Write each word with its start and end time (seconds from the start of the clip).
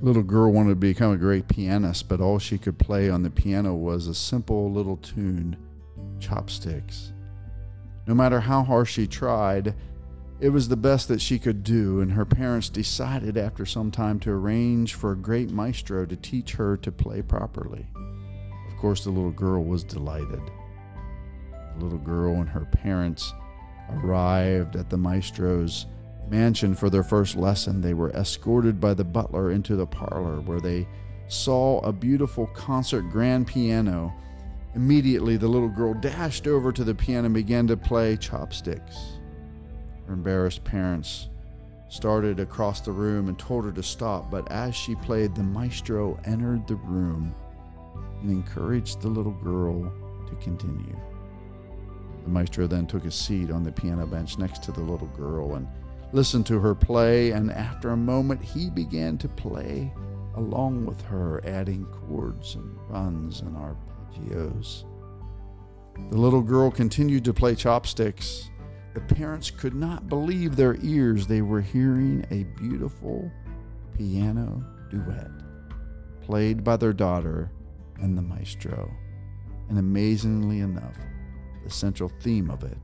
Little 0.00 0.22
girl 0.22 0.52
wanted 0.52 0.70
to 0.70 0.76
become 0.76 1.12
a 1.12 1.16
great 1.16 1.48
pianist, 1.48 2.08
but 2.08 2.20
all 2.20 2.38
she 2.38 2.58
could 2.58 2.78
play 2.78 3.08
on 3.08 3.22
the 3.22 3.30
piano 3.30 3.74
was 3.74 4.06
a 4.06 4.14
simple 4.14 4.70
little 4.70 4.98
tune, 4.98 5.56
chopsticks. 6.20 7.12
No 8.06 8.14
matter 8.14 8.40
how 8.40 8.62
hard 8.62 8.88
she 8.88 9.06
tried, 9.06 9.74
it 10.38 10.50
was 10.50 10.68
the 10.68 10.76
best 10.76 11.08
that 11.08 11.22
she 11.22 11.38
could 11.38 11.64
do, 11.64 12.00
and 12.00 12.12
her 12.12 12.26
parents 12.26 12.68
decided 12.68 13.38
after 13.38 13.64
some 13.64 13.90
time 13.90 14.20
to 14.20 14.30
arrange 14.30 14.92
for 14.92 15.12
a 15.12 15.16
great 15.16 15.50
maestro 15.50 16.04
to 16.04 16.16
teach 16.16 16.52
her 16.52 16.76
to 16.76 16.92
play 16.92 17.22
properly. 17.22 17.86
Of 18.68 18.76
course, 18.76 19.02
the 19.02 19.10
little 19.10 19.30
girl 19.30 19.64
was 19.64 19.82
delighted. 19.82 20.42
The 21.78 21.84
little 21.84 21.98
girl 21.98 22.34
and 22.34 22.50
her 22.50 22.66
parents 22.66 23.32
arrived 23.90 24.76
at 24.76 24.90
the 24.90 24.98
maestro's 24.98 25.86
mansion 26.28 26.74
for 26.74 26.90
their 26.90 27.02
first 27.02 27.36
lesson. 27.36 27.80
They 27.80 27.94
were 27.94 28.10
escorted 28.10 28.80
by 28.80 28.94
the 28.94 29.04
butler 29.04 29.50
into 29.50 29.76
the 29.76 29.86
parlor 29.86 30.40
where 30.40 30.60
they 30.60 30.86
saw 31.28 31.80
a 31.80 31.92
beautiful 31.92 32.46
concert 32.48 33.02
grand 33.10 33.46
piano. 33.46 34.14
Immediately, 34.74 35.36
the 35.38 35.48
little 35.48 35.68
girl 35.68 35.94
dashed 35.94 36.46
over 36.46 36.72
to 36.72 36.84
the 36.84 36.94
piano 36.94 37.26
and 37.26 37.34
began 37.34 37.66
to 37.68 37.76
play 37.76 38.16
chopsticks. 38.16 39.18
Her 40.06 40.14
embarrassed 40.14 40.64
parents 40.64 41.28
started 41.88 42.40
across 42.40 42.80
the 42.80 42.92
room 42.92 43.28
and 43.28 43.38
told 43.38 43.64
her 43.64 43.72
to 43.72 43.82
stop, 43.82 44.30
but 44.30 44.50
as 44.50 44.74
she 44.74 44.94
played, 44.96 45.34
the 45.34 45.42
maestro 45.42 46.18
entered 46.24 46.66
the 46.66 46.74
room 46.76 47.34
and 48.20 48.30
encouraged 48.30 49.00
the 49.00 49.08
little 49.08 49.32
girl 49.32 49.92
to 50.28 50.34
continue. 50.36 50.96
The 52.24 52.28
maestro 52.30 52.66
then 52.66 52.86
took 52.86 53.04
a 53.04 53.10
seat 53.10 53.50
on 53.50 53.62
the 53.62 53.70
piano 53.70 54.06
bench 54.06 54.36
next 54.36 54.62
to 54.64 54.72
the 54.72 54.80
little 54.80 55.06
girl 55.08 55.54
and 55.54 55.68
listened 56.12 56.46
to 56.46 56.60
her 56.60 56.74
play, 56.74 57.30
and 57.32 57.50
after 57.50 57.90
a 57.90 57.96
moment, 57.96 58.42
he 58.42 58.70
began 58.70 59.18
to 59.18 59.28
play 59.28 59.92
along 60.36 60.86
with 60.86 61.00
her, 61.02 61.40
adding 61.46 61.86
chords 61.86 62.54
and 62.54 62.76
runs 62.88 63.40
and 63.40 63.56
arpeggios. 63.56 64.84
The 66.10 66.18
little 66.18 66.42
girl 66.42 66.70
continued 66.70 67.24
to 67.24 67.32
play 67.32 67.54
chopsticks. 67.54 68.50
The 68.94 69.00
parents 69.00 69.50
could 69.50 69.74
not 69.74 70.08
believe 70.08 70.54
their 70.54 70.76
ears. 70.82 71.26
They 71.26 71.42
were 71.42 71.60
hearing 71.60 72.26
a 72.30 72.44
beautiful 72.60 73.30
piano 73.96 74.64
duet 74.90 75.30
played 76.22 76.62
by 76.62 76.76
their 76.76 76.92
daughter 76.92 77.50
and 78.00 78.16
the 78.16 78.22
maestro. 78.22 78.92
And 79.68 79.78
amazingly 79.78 80.60
enough, 80.60 80.96
the 81.64 81.70
central 81.70 82.10
theme 82.20 82.50
of 82.50 82.62
it 82.62 82.78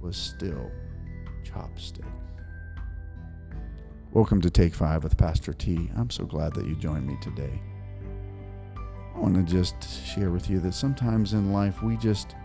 was 0.00 0.16
still 0.16 0.70
chopsticks. 1.42 2.06
Welcome 4.14 4.42
to 4.42 4.50
Take 4.50 4.74
Five 4.74 5.04
with 5.04 5.16
Pastor 5.16 5.54
T. 5.54 5.90
I'm 5.96 6.10
so 6.10 6.26
glad 6.26 6.52
that 6.52 6.66
you 6.66 6.74
joined 6.74 7.06
me 7.06 7.16
today. 7.22 7.62
I 8.76 9.18
want 9.18 9.34
to 9.36 9.42
just 9.42 10.06
share 10.06 10.28
with 10.28 10.50
you 10.50 10.60
that 10.60 10.74
sometimes 10.74 11.32
in 11.32 11.50
life 11.50 11.82
we 11.82 11.96
just 11.96 12.36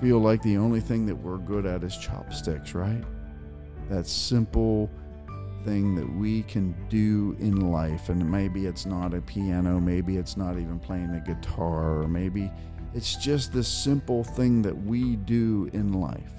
feel 0.00 0.18
like 0.18 0.40
the 0.40 0.56
only 0.56 0.80
thing 0.80 1.04
that 1.04 1.14
we're 1.14 1.36
good 1.36 1.66
at 1.66 1.84
is 1.84 1.94
chopsticks, 1.94 2.74
right? 2.74 3.04
That 3.90 4.06
simple 4.06 4.88
thing 5.62 5.94
that 5.94 6.10
we 6.10 6.44
can 6.44 6.74
do 6.88 7.36
in 7.38 7.70
life. 7.70 8.08
And 8.08 8.26
maybe 8.30 8.64
it's 8.64 8.86
not 8.86 9.12
a 9.12 9.20
piano, 9.20 9.78
maybe 9.78 10.16
it's 10.16 10.38
not 10.38 10.58
even 10.58 10.78
playing 10.78 11.10
a 11.10 11.20
guitar, 11.20 12.00
or 12.00 12.08
maybe 12.08 12.50
it's 12.94 13.14
just 13.16 13.52
this 13.52 13.68
simple 13.68 14.24
thing 14.24 14.62
that 14.62 14.84
we 14.84 15.16
do 15.16 15.68
in 15.74 15.92
life. 15.92 16.32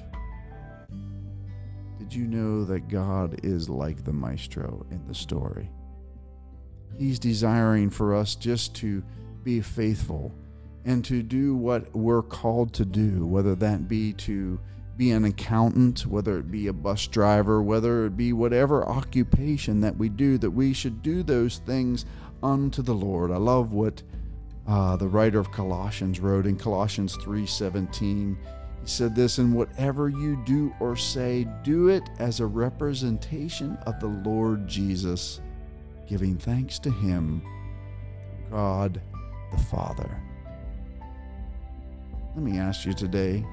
Did 2.10 2.18
you 2.18 2.26
know 2.26 2.66
that 2.66 2.88
God 2.88 3.42
is 3.44 3.70
like 3.70 4.04
the 4.04 4.12
maestro 4.12 4.84
in 4.90 5.06
the 5.08 5.14
story? 5.14 5.70
He's 6.98 7.20
desiring 7.20 7.92
for 7.92 8.16
us 8.16 8.34
just 8.34 8.74
to 8.78 9.04
be 9.44 9.61
faithful 9.61 10.33
and 10.86 11.06
to 11.06 11.22
do 11.22 11.54
what 11.54 11.95
we're 11.95 12.23
called 12.23 12.73
to 12.73 12.86
do, 12.86 13.28
whether 13.28 13.54
that 13.54 13.88
be 13.88 14.14
to 14.14 14.60
be 14.98 15.11
an 15.11 15.26
accountant, 15.26 16.08
whether 16.08 16.39
it 16.39 16.50
be 16.50 16.66
a 16.66 16.73
bus 16.73 17.06
driver, 17.06 17.61
whether 17.61 18.08
it 18.08 18.17
be 18.17 18.33
whatever 18.33 18.89
occupation 18.89 19.80
that 19.82 19.95
we 19.95 20.10
do, 20.10 20.39
that 20.39 20.50
we 20.50 20.73
should 20.73 21.04
do 21.04 21.22
those 21.22 21.60
things 21.60 22.06
unto 22.42 22.82
the 22.82 22.95
Lord. 22.95 23.30
I 23.30 23.38
love 23.38 23.72
what 23.72 24.02
uh, 24.67 24.95
the 24.95 25.08
writer 25.08 25.39
of 25.39 25.52
Colossians 25.52 26.20
wrote 26.20 26.48
in 26.48 26.56
Colossians 26.56 27.16
3:17 27.17 28.36
he 28.82 28.88
said 28.88 29.16
this, 29.16 29.38
and 29.38 29.54
whatever 29.54 30.10
you 30.10 30.42
do 30.45 30.73
or 30.80 30.95
say, 30.95 31.48
do 31.64 31.90
it 31.90 32.04
as 32.20 32.40
a 32.40 32.45
representation 32.45 33.78
of 33.86 34.00
the 34.00 34.08
Lord 34.08 34.67
Jesus, 34.67 35.42
giving 36.08 36.38
thanks 36.38 36.80
to 36.80 36.92
him, 36.92 37.42
God 38.52 39.02
the 39.52 39.58
Father. 39.58 40.22
Let 42.36 42.44
me 42.44 42.60
ask 42.60 42.86
you 42.86 42.94
today 42.94 43.45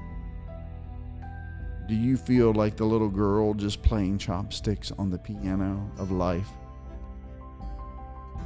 do 1.88 1.94
you 1.94 2.16
feel 2.16 2.52
like 2.52 2.76
the 2.76 2.84
little 2.84 3.08
girl 3.08 3.54
just 3.54 3.80
playing 3.80 4.18
chopsticks 4.18 4.90
on 4.98 5.08
the 5.08 5.18
piano 5.18 5.88
of 5.98 6.10
life? 6.10 6.48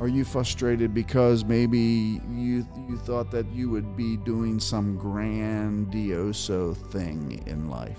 Are 0.01 0.09
you 0.09 0.25
frustrated 0.25 0.95
because 0.95 1.45
maybe 1.45 2.23
you 2.31 2.67
you 2.89 2.97
thought 2.97 3.31
that 3.33 3.47
you 3.53 3.69
would 3.69 3.99
be 3.99 4.17
doing 4.17 4.59
some 4.59 4.99
grandioso 4.99 6.75
thing 6.91 7.43
in 7.47 7.69
life? 7.69 7.99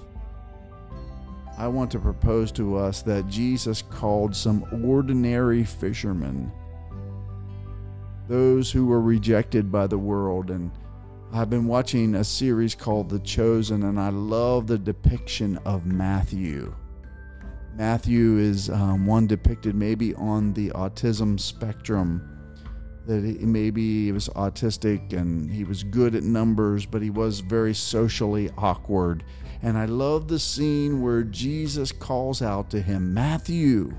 I 1.59 1.67
want 1.67 1.91
to 1.91 1.99
propose 1.99 2.51
to 2.53 2.75
us 2.75 3.03
that 3.03 3.27
Jesus 3.27 3.83
called 3.83 4.35
some 4.35 4.65
ordinary 4.83 5.63
fishermen, 5.63 6.51
those 8.27 8.71
who 8.71 8.87
were 8.87 9.01
rejected 9.01 9.71
by 9.71 9.85
the 9.85 9.99
world. 9.99 10.49
And 10.49 10.71
I've 11.31 11.51
been 11.51 11.67
watching 11.67 12.15
a 12.15 12.23
series 12.23 12.73
called 12.73 13.09
The 13.09 13.19
Chosen, 13.19 13.83
and 13.83 13.99
I 13.99 14.09
love 14.09 14.65
the 14.65 14.79
depiction 14.79 15.59
of 15.65 15.85
Matthew 15.85 16.73
Matthew 17.75 18.37
is 18.37 18.69
um, 18.69 19.05
one 19.05 19.27
depicted 19.27 19.75
maybe 19.75 20.13
on 20.15 20.53
the 20.53 20.69
autism 20.71 21.39
spectrum. 21.39 22.27
That 23.07 23.23
he, 23.23 23.33
maybe 23.45 24.05
he 24.05 24.11
was 24.11 24.29
autistic 24.29 25.13
and 25.13 25.49
he 25.49 25.63
was 25.63 25.83
good 25.83 26.13
at 26.13 26.23
numbers, 26.23 26.85
but 26.85 27.01
he 27.01 27.09
was 27.09 27.39
very 27.39 27.73
socially 27.73 28.49
awkward. 28.57 29.23
And 29.63 29.77
I 29.77 29.85
love 29.85 30.27
the 30.27 30.39
scene 30.39 31.01
where 31.01 31.23
Jesus 31.23 31.91
calls 31.91 32.41
out 32.41 32.69
to 32.71 32.81
him, 32.81 33.13
Matthew, 33.13 33.91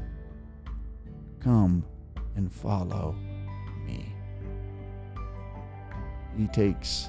come 1.40 1.84
and 2.36 2.52
follow 2.52 3.16
me. 3.84 4.14
He 6.36 6.46
takes 6.48 7.08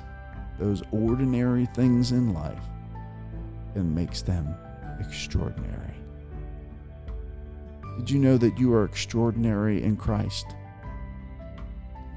those 0.60 0.84
ordinary 0.92 1.66
things 1.68 2.12
in 2.12 2.34
life 2.34 2.64
and 3.76 3.94
makes 3.94 4.22
them 4.22 4.56
extraordinary. 5.00 6.03
Did 7.98 8.10
you 8.10 8.20
know 8.20 8.38
that 8.38 8.58
you 8.58 8.74
are 8.74 8.86
extraordinary 8.86 9.84
in 9.84 9.96
Christ? 9.96 10.56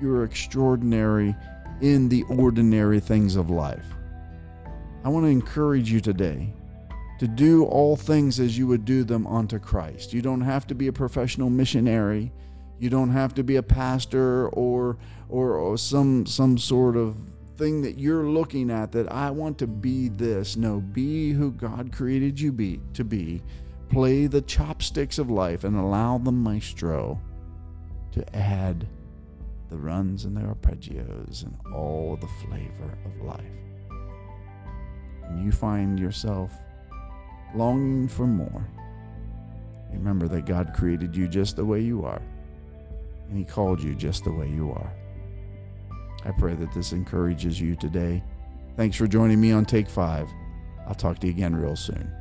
You 0.00 0.14
are 0.14 0.25
extraordinary 0.25 1.34
in 1.81 2.09
the 2.09 2.22
ordinary 2.25 3.00
things 3.00 3.37
of 3.37 3.50
life. 3.50 3.86
I 5.04 5.09
want 5.09 5.25
to 5.25 5.31
encourage 5.31 5.91
you 5.91 6.00
today 6.00 6.53
to 7.19 7.28
do 7.28 7.65
all 7.65 7.97
things 7.97 8.41
as 8.41 8.59
you 8.59 8.66
would 8.66 8.84
do 8.84 9.04
them 9.04 9.26
unto 9.26 9.59
Christ. 9.59 10.12
You 10.12 10.22
don't 10.22 10.41
have 10.41 10.66
to 10.69 10.75
be 10.75 10.88
a 10.88 10.92
professional 10.92 11.50
missionary. 11.50 12.32
You 12.78 12.91
don't 12.91 13.10
have 13.10 13.34
to 13.34 13.42
be 13.42 13.56
a 13.56 13.62
pastor 13.62 14.48
or, 14.48 14.98
or, 15.28 15.54
or 15.54 15.78
some 15.78 16.26
some 16.26 16.59
sort 16.59 16.97
of 16.97 17.16
thing 17.56 17.81
that 17.82 17.98
you're 17.98 18.25
looking 18.25 18.70
at 18.70 18.92
that 18.92 19.10
I 19.10 19.31
want 19.31 19.59
to 19.59 19.66
be 19.66 20.09
this. 20.09 20.56
No, 20.56 20.81
be 20.81 21.32
who 21.32 21.53
God 21.53 21.91
created 21.92 22.38
you 22.38 22.53
be 22.53 22.81
to 22.94 23.04
be 23.04 23.42
play 23.88 24.27
the 24.27 24.42
chopsticks 24.42 25.18
of 25.18 25.30
life 25.30 25.65
and 25.65 25.77
allow 25.77 26.18
the 26.18 26.33
maestro 26.33 27.21
to 28.12 28.36
add 28.36 28.86
the 29.71 29.77
runs 29.77 30.24
and 30.24 30.36
the 30.36 30.41
arpeggios 30.41 31.44
and 31.44 31.56
all 31.74 32.16
the 32.21 32.47
flavor 32.47 32.98
of 33.04 33.27
life. 33.27 33.41
And 35.24 35.44
you 35.44 35.53
find 35.53 35.98
yourself 35.98 36.53
longing 37.54 38.09
for 38.09 38.27
more. 38.27 38.66
Remember 39.92 40.28
that 40.28 40.47
God 40.47 40.72
created 40.74 41.16
you 41.16 41.28
just 41.28 41.56
the 41.56 41.65
way 41.65 41.80
you 41.80 42.04
are, 42.04 42.22
and 43.28 43.39
He 43.39 43.44
called 43.44 43.82
you 43.82 43.94
just 43.94 44.24
the 44.24 44.32
way 44.32 44.48
you 44.48 44.71
are. 44.71 44.92
I 46.24 46.32
pray 46.32 46.54
that 46.54 46.72
this 46.72 46.92
encourages 46.92 47.60
you 47.60 47.77
today. 47.77 48.22
Thanks 48.77 48.97
for 48.97 49.06
joining 49.06 49.41
me 49.41 49.53
on 49.53 49.65
Take 49.65 49.89
Five. 49.89 50.28
I'll 50.86 50.94
talk 50.94 51.18
to 51.21 51.27
you 51.27 51.32
again 51.32 51.54
real 51.54 51.77
soon. 51.77 52.12